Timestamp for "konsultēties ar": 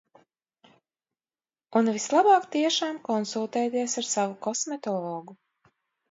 3.09-4.07